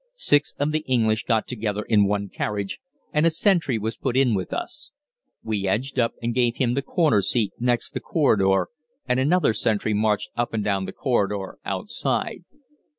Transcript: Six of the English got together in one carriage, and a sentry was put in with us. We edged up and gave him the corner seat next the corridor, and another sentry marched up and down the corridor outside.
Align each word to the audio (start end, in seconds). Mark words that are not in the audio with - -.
Six 0.15 0.55
of 0.57 0.71
the 0.71 0.83
English 0.87 1.25
got 1.25 1.47
together 1.47 1.83
in 1.83 2.07
one 2.07 2.27
carriage, 2.27 2.79
and 3.13 3.23
a 3.23 3.29
sentry 3.29 3.77
was 3.77 3.97
put 3.97 4.17
in 4.17 4.33
with 4.33 4.51
us. 4.51 4.91
We 5.43 5.67
edged 5.67 5.99
up 5.99 6.15
and 6.23 6.33
gave 6.33 6.55
him 6.55 6.73
the 6.73 6.81
corner 6.81 7.21
seat 7.21 7.53
next 7.59 7.93
the 7.93 7.99
corridor, 7.99 8.69
and 9.07 9.19
another 9.19 9.53
sentry 9.53 9.93
marched 9.93 10.31
up 10.35 10.55
and 10.55 10.63
down 10.63 10.85
the 10.85 10.91
corridor 10.91 11.59
outside. 11.63 12.45